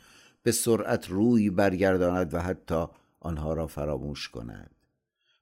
به 0.44 0.52
سرعت 0.52 1.10
روی 1.10 1.50
برگرداند 1.50 2.34
و 2.34 2.40
حتی 2.40 2.86
آنها 3.20 3.54
را 3.54 3.68
فراموش 3.68 4.30
کند. 4.30 4.72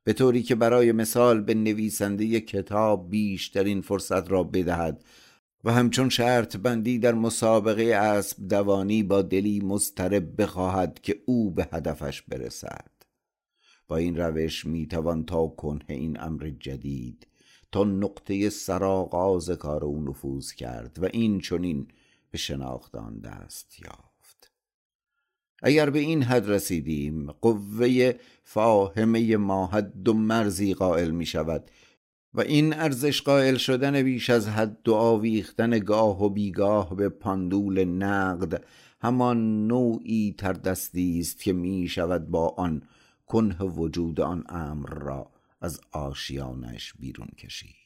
به 0.03 0.13
طوری 0.13 0.43
که 0.43 0.55
برای 0.55 0.91
مثال 0.91 1.41
به 1.41 1.53
نویسنده 1.53 2.39
کتاب 2.39 3.09
بیشترین 3.09 3.81
فرصت 3.81 4.31
را 4.31 4.43
بدهد 4.43 5.03
و 5.63 5.73
همچون 5.73 6.09
شرط 6.09 6.57
بندی 6.57 6.99
در 6.99 7.13
مسابقه 7.13 7.83
اسب 7.83 8.47
دوانی 8.47 9.03
با 9.03 9.21
دلی 9.21 9.59
مضطرب 9.59 10.41
بخواهد 10.41 10.99
که 11.01 11.19
او 11.25 11.51
به 11.51 11.67
هدفش 11.71 12.21
برسد. 12.21 12.94
با 13.87 13.97
این 13.97 14.17
روش 14.17 14.65
می‌توان 14.65 15.25
تا 15.25 15.47
کنه 15.47 15.85
این 15.87 16.19
امر 16.19 16.51
جدید. 16.59 17.27
تا 17.71 17.83
نقطه 17.83 18.49
سرآغاز 18.49 19.49
کار 19.49 19.85
او 19.85 20.03
نفوذ 20.03 20.51
کرد 20.51 20.99
و 21.01 21.05
این 21.13 21.39
چنین 21.39 21.87
به 22.31 22.37
شناخت 22.37 22.95
آن 22.95 23.19
دست 23.19 23.79
یافت. 23.79 24.51
اگر 25.63 25.89
به 25.89 25.99
این 25.99 26.23
حد 26.23 26.49
رسیدیم 26.49 27.31
قوه 27.31 28.13
فاهمه 28.43 29.37
ما 29.37 29.67
حد 29.67 30.07
و 30.07 30.13
مرزی 30.13 30.73
قائل 30.73 31.11
می 31.11 31.25
شود 31.25 31.71
و 32.33 32.41
این 32.41 32.73
ارزش 32.73 33.21
قائل 33.21 33.55
شدن 33.55 34.03
بیش 34.03 34.29
از 34.29 34.47
حد 34.47 34.89
و 34.89 34.93
آویختن 34.93 35.79
گاه 35.79 36.23
و 36.23 36.29
بیگاه 36.29 36.95
به 36.95 37.09
پاندول 37.09 37.85
نقد 37.85 38.63
همان 39.01 39.67
نوعی 39.67 40.35
تردستی 40.37 41.19
است 41.19 41.43
که 41.43 41.53
می 41.53 41.87
شود 41.87 42.27
با 42.27 42.47
آن 42.47 42.81
کنه 43.25 43.63
وجود 43.63 44.21
آن 44.21 44.43
امر 44.49 44.89
را 44.89 45.31
از 45.61 45.81
آشیانش 45.91 46.93
بیرون 46.93 47.27
کشید. 47.37 47.85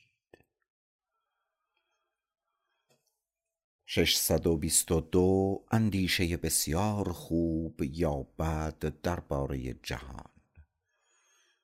622 3.85 5.65
اندیشه 5.71 6.37
بسیار 6.37 7.11
خوب 7.11 7.81
یا 7.83 8.27
بد 8.39 9.01
درباره 9.03 9.73
جهان. 9.83 10.29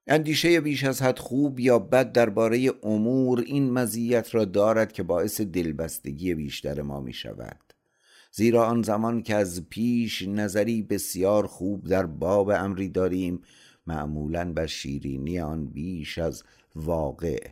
اندیشه 0.07 0.61
بیش 0.61 0.83
از 0.83 1.01
حد 1.01 1.19
خوب 1.19 1.59
یا 1.59 1.79
بد 1.79 2.11
درباره 2.11 2.71
امور 2.83 3.39
این 3.39 3.71
مزیت 3.71 4.35
را 4.35 4.45
دارد 4.45 4.93
که 4.93 5.03
باعث 5.03 5.41
دلبستگی 5.41 6.33
بیشتر 6.33 6.81
ما 6.81 6.99
می 6.99 7.13
شود. 7.13 7.73
زیرا 8.31 8.65
آن 8.65 8.81
زمان 8.81 9.23
که 9.23 9.35
از 9.35 9.69
پیش 9.69 10.21
نظری 10.21 10.81
بسیار 10.81 11.47
خوب 11.47 11.87
در 11.87 12.05
باب 12.05 12.49
امری 12.49 12.89
داریم 12.89 13.41
معمولا 13.87 14.53
بر 14.53 14.65
شیرینی 14.65 15.39
آن 15.39 15.65
بیش 15.65 16.17
از 16.17 16.43
واقع 16.75 17.47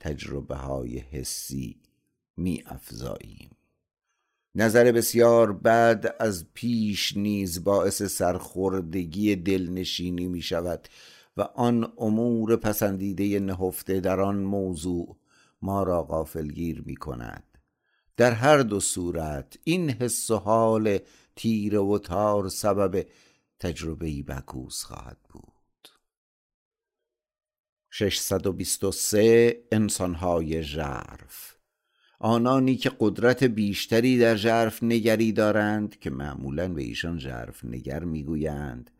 تجربه 0.00 0.56
های 0.56 0.98
حسی 0.98 1.76
می 2.36 2.62
افزاییم 2.66 3.50
نظر 4.54 4.92
بسیار 4.92 5.52
بد 5.52 6.14
از 6.20 6.46
پیش 6.54 7.16
نیز 7.16 7.64
باعث 7.64 8.02
سرخوردگی 8.02 9.36
دلنشینی 9.36 10.28
می 10.28 10.42
شود 10.42 10.88
و 11.36 11.42
آن 11.42 11.92
امور 11.98 12.56
پسندیده 12.56 13.40
نهفته 13.40 14.00
در 14.00 14.20
آن 14.20 14.36
موضوع 14.36 15.16
ما 15.62 15.82
را 15.82 16.02
غافلگیر 16.02 16.82
می 16.86 16.96
کند 16.96 17.44
در 18.16 18.32
هر 18.32 18.58
دو 18.58 18.80
صورت 18.80 19.58
این 19.64 19.90
حس 19.90 20.30
و 20.30 20.36
حال 20.36 20.98
تیر 21.36 21.78
و 21.78 21.98
تار 21.98 22.48
سبب 22.48 23.06
تجربه 23.60 24.22
بکوس 24.22 24.82
خواهد 24.82 25.18
بود. 25.28 25.47
623 27.90 29.56
انسانهای 29.72 30.62
ژرف. 30.62 31.54
آنانی 32.20 32.76
که 32.76 32.92
قدرت 33.00 33.44
بیشتری 33.44 34.18
در 34.18 34.36
ژرف 34.36 34.82
نگری 34.82 35.32
دارند 35.32 35.98
که 35.98 36.10
معمولا 36.10 36.68
به 36.68 36.82
ایشان 36.82 37.18
ژرف 37.18 37.64
نگر 37.64 38.04
می‌گویند 38.04 38.90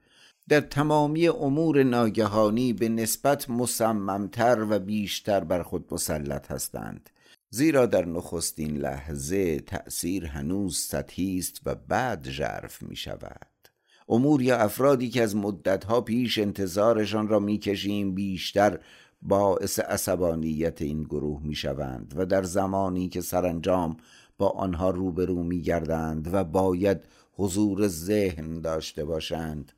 در 0.49 0.61
تمامی 0.61 1.29
امور 1.29 1.83
ناگهانی 1.83 2.73
به 2.73 2.89
نسبت 2.89 3.51
مصممتر 3.51 4.67
و 4.71 4.79
بیشتر 4.79 5.41
بر 5.45 5.63
خود 5.63 5.95
مسلط 5.95 6.51
هستند. 6.51 7.11
زیرا 7.51 7.87
در 7.87 8.05
نخستین 8.05 8.77
لحظه 8.77 9.61
تأثیر 9.61 10.27
هنوز 10.27 10.79
سطحی 10.79 11.39
است 11.39 11.61
و 11.67 11.75
بعد 11.75 12.31
ژرف 12.31 12.83
می 12.83 12.97
شود 12.97 13.58
امور 14.09 14.43
یا 14.43 14.57
افرادی 14.57 15.09
که 15.09 15.23
از 15.23 15.37
مدتها 15.37 16.01
پیش 16.01 16.39
انتظارشان 16.39 17.29
را 17.29 17.39
می‌کشیم 17.39 18.15
بیشتر 18.15 18.81
باعث 19.23 19.79
عصبانیت 19.79 20.83
این 20.83 21.03
گروه 21.03 21.43
می 21.43 21.55
شوند 21.55 22.15
و 22.17 22.27
در 22.27 22.43
زمانی 22.43 23.09
که 23.09 23.21
سرانجام 23.21 23.97
با 24.39 24.49
آنها 24.49 24.91
روبرو 24.91 25.43
می 25.43 25.63
گردند 25.63 26.35
و 26.35 26.45
باید 26.45 27.01
حضور 27.33 27.89
ذهن 27.89 28.61
داشته 28.61 29.05
باشند 29.05 29.73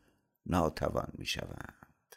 ناتوان 0.47 1.09
می 1.19 1.27
شوند 1.27 2.16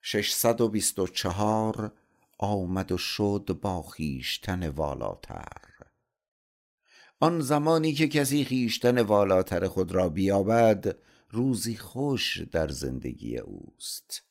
624 0.00 1.92
آمد 2.38 2.92
و 2.92 2.98
شد 2.98 3.58
با 3.62 3.82
خیشتن 3.82 4.68
والاتر. 4.68 5.71
آن 7.22 7.40
زمانی 7.40 7.92
که 7.92 8.08
کسی 8.08 8.44
خیشتن 8.44 9.00
والاتر 9.00 9.68
خود 9.68 9.92
را 9.92 10.08
بیابد 10.08 10.96
روزی 11.30 11.76
خوش 11.76 12.42
در 12.52 12.68
زندگی 12.68 13.38
اوست. 13.38 14.22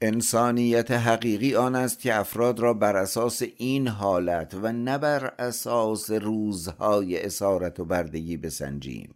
انسانیت 0.00 0.90
حقیقی 0.90 1.54
آن 1.54 1.74
است 1.74 2.00
که 2.00 2.14
افراد 2.14 2.60
را 2.60 2.74
بر 2.74 2.96
اساس 2.96 3.42
این 3.56 3.88
حالت 3.88 4.54
و 4.54 4.72
نه 4.72 4.98
بر 4.98 5.24
اساس 5.38 6.10
روزهای 6.10 7.22
اسارت 7.22 7.80
و 7.80 7.84
بردگی 7.84 8.36
بسنجیم. 8.36 9.14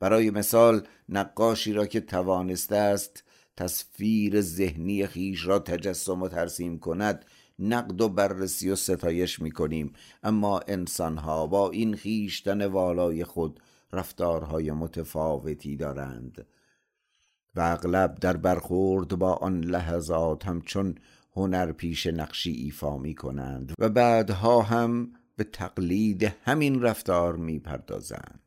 برای 0.00 0.30
مثال 0.30 0.86
نقاشی 1.08 1.72
را 1.72 1.86
که 1.86 2.00
توانسته 2.00 2.76
است 2.76 3.24
تصویر 3.56 4.40
ذهنی 4.40 5.06
خیش 5.06 5.46
را 5.46 5.58
تجسم 5.58 6.22
و 6.22 6.28
ترسیم 6.28 6.78
کند 6.78 7.24
نقد 7.58 8.00
و 8.00 8.08
بررسی 8.08 8.70
و 8.70 8.76
ستایش 8.76 9.40
می 9.40 9.50
کنیم 9.50 9.92
اما 10.22 10.60
انسانها 10.68 11.46
با 11.46 11.70
این 11.70 11.94
خیشتن 11.94 12.66
والای 12.66 13.24
خود 13.24 13.60
رفتارهای 13.92 14.72
متفاوتی 14.72 15.76
دارند. 15.76 16.46
و 17.54 17.60
اغلب 17.60 18.14
در 18.20 18.36
برخورد 18.36 19.08
با 19.08 19.32
آن 19.32 19.60
لحظات 19.60 20.46
همچون 20.46 20.94
هنر 21.36 21.72
پیش 21.72 22.06
نقشی 22.06 22.52
ایفا 22.52 22.98
می 22.98 23.14
کنند 23.14 23.72
و 23.78 23.88
بعدها 23.88 24.62
هم 24.62 25.12
به 25.36 25.44
تقلید 25.44 26.22
همین 26.44 26.82
رفتار 26.82 27.36
می 27.36 27.58
پردازند 27.58 28.43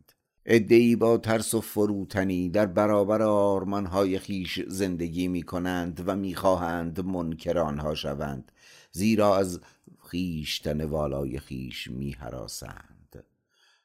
ادهی 0.50 0.96
با 0.96 1.18
ترس 1.18 1.54
و 1.54 1.62
فروتنی 1.62 2.50
در 2.50 2.66
برابر 2.66 3.22
آرمانهای 3.22 4.20
خیش 4.20 4.60
زندگی 4.68 5.28
می 5.28 5.44
کنند 5.44 6.04
و 6.06 6.16
می 6.16 6.36
خواهند 6.36 7.06
منکر 7.06 7.58
آنها 7.58 7.96
شوند 7.96 8.52
زیرا 8.92 9.38
از 9.38 9.60
خیشتن 10.00 10.86
والای 10.86 11.40
خیش 11.40 11.88
می 11.88 12.12
حراسند 12.12 13.26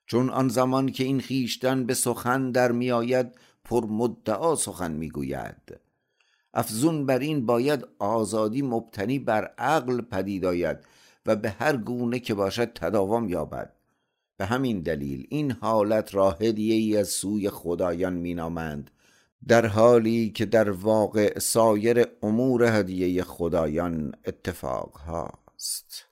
چون 0.06 0.30
آن 0.30 0.48
زمان 0.48 0.90
که 0.92 1.04
این 1.04 1.20
خیشتن 1.20 1.86
به 1.86 1.94
سخن 1.94 2.50
در 2.50 2.72
می 2.72 2.90
آید 2.90 3.26
پر 3.64 3.86
مدعا 3.86 4.54
سخن 4.54 4.92
می 4.92 5.10
گوید 5.10 5.80
افزون 6.54 7.06
بر 7.06 7.18
این 7.18 7.46
باید 7.46 7.86
آزادی 7.98 8.62
مبتنی 8.62 9.18
بر 9.18 9.44
عقل 9.58 10.00
پدید 10.00 10.44
آید 10.44 10.78
و 11.26 11.36
به 11.36 11.50
هر 11.50 11.76
گونه 11.76 12.18
که 12.18 12.34
باشد 12.34 12.72
تداوم 12.72 13.28
یابد. 13.28 13.81
به 14.42 14.46
همین 14.46 14.80
دلیل 14.80 15.26
این 15.30 15.50
حالت 15.52 16.14
را 16.14 16.30
هدیه 16.30 16.74
ای 16.74 16.96
از 16.96 17.08
سوی 17.08 17.50
خدایان 17.50 18.12
مینامند 18.12 18.90
در 19.48 19.66
حالی 19.66 20.30
که 20.30 20.46
در 20.46 20.70
واقع 20.70 21.38
سایر 21.38 22.06
امور 22.22 22.78
هدیه 22.78 23.22
خدایان 23.22 24.12
اتفاق 24.26 24.96
هاست. 24.96 26.04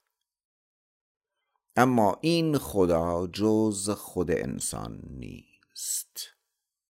اما 1.76 2.18
این 2.20 2.58
خدا 2.58 3.26
جز 3.32 3.90
خود 3.90 4.30
انسان 4.30 5.00
نیست. 5.10 6.09